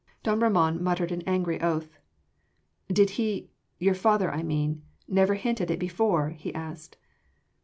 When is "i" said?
4.31-4.41